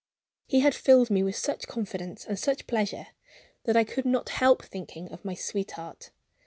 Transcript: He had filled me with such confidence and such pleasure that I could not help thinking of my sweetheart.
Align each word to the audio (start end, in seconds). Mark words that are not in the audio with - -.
He 0.47 0.61
had 0.61 0.73
filled 0.73 1.11
me 1.11 1.21
with 1.21 1.35
such 1.35 1.67
confidence 1.67 2.25
and 2.25 2.39
such 2.39 2.65
pleasure 2.65 3.09
that 3.65 3.77
I 3.77 3.83
could 3.83 4.05
not 4.05 4.29
help 4.29 4.65
thinking 4.65 5.11
of 5.11 5.23
my 5.23 5.35
sweetheart. 5.35 6.09